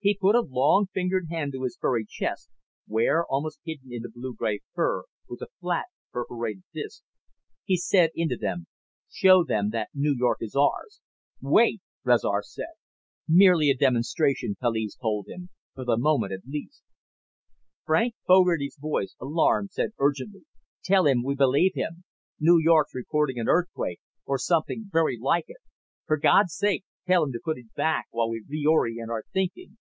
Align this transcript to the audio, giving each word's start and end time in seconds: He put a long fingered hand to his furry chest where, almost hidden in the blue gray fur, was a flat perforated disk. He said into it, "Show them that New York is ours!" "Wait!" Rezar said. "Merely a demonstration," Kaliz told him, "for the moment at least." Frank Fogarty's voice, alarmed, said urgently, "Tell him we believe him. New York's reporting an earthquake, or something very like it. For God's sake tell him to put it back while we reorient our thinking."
He 0.00 0.16
put 0.16 0.36
a 0.36 0.40
long 0.40 0.86
fingered 0.94 1.26
hand 1.28 1.52
to 1.52 1.64
his 1.64 1.76
furry 1.76 2.06
chest 2.08 2.48
where, 2.86 3.26
almost 3.26 3.60
hidden 3.64 3.92
in 3.92 4.00
the 4.02 4.08
blue 4.08 4.32
gray 4.32 4.60
fur, 4.72 5.04
was 5.28 5.42
a 5.42 5.48
flat 5.60 5.86
perforated 6.12 6.62
disk. 6.72 7.02
He 7.64 7.76
said 7.76 8.12
into 8.14 8.38
it, 8.40 8.60
"Show 9.10 9.44
them 9.44 9.70
that 9.70 9.90
New 9.92 10.14
York 10.16 10.38
is 10.40 10.54
ours!" 10.54 11.00
"Wait!" 11.42 11.80
Rezar 12.04 12.42
said. 12.42 12.72
"Merely 13.26 13.70
a 13.70 13.76
demonstration," 13.76 14.56
Kaliz 14.62 14.94
told 14.96 15.26
him, 15.26 15.50
"for 15.74 15.84
the 15.84 15.98
moment 15.98 16.32
at 16.32 16.46
least." 16.46 16.84
Frank 17.84 18.14
Fogarty's 18.26 18.78
voice, 18.80 19.14
alarmed, 19.20 19.72
said 19.72 19.90
urgently, 19.98 20.46
"Tell 20.84 21.06
him 21.06 21.24
we 21.24 21.34
believe 21.34 21.72
him. 21.74 22.04
New 22.40 22.56
York's 22.58 22.94
reporting 22.94 23.38
an 23.38 23.48
earthquake, 23.48 24.00
or 24.24 24.38
something 24.38 24.88
very 24.90 25.18
like 25.20 25.46
it. 25.48 25.60
For 26.06 26.16
God's 26.16 26.56
sake 26.56 26.84
tell 27.04 27.24
him 27.24 27.32
to 27.32 27.40
put 27.44 27.58
it 27.58 27.74
back 27.74 28.06
while 28.10 28.30
we 28.30 28.42
reorient 28.48 29.10
our 29.10 29.24
thinking." 29.34 29.76